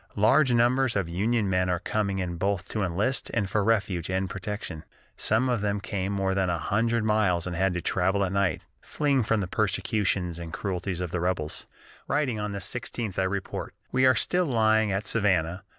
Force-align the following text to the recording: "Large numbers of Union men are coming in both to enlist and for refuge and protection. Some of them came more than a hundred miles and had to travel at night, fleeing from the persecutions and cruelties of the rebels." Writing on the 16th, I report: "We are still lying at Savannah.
"Large 0.15 0.51
numbers 0.51 0.95
of 0.95 1.07
Union 1.07 1.47
men 1.47 1.69
are 1.69 1.77
coming 1.77 2.17
in 2.17 2.37
both 2.37 2.67
to 2.69 2.81
enlist 2.81 3.29
and 3.35 3.47
for 3.47 3.63
refuge 3.63 4.09
and 4.09 4.27
protection. 4.27 4.83
Some 5.15 5.47
of 5.47 5.61
them 5.61 5.79
came 5.79 6.11
more 6.11 6.33
than 6.33 6.49
a 6.49 6.57
hundred 6.57 7.03
miles 7.03 7.45
and 7.45 7.55
had 7.55 7.75
to 7.75 7.81
travel 7.83 8.23
at 8.25 8.31
night, 8.33 8.63
fleeing 8.81 9.21
from 9.21 9.41
the 9.41 9.47
persecutions 9.47 10.39
and 10.39 10.51
cruelties 10.51 11.01
of 11.01 11.11
the 11.11 11.19
rebels." 11.19 11.67
Writing 12.07 12.39
on 12.39 12.51
the 12.51 12.57
16th, 12.57 13.19
I 13.19 13.23
report: 13.25 13.75
"We 13.91 14.07
are 14.07 14.15
still 14.15 14.47
lying 14.47 14.91
at 14.91 15.05
Savannah. 15.05 15.63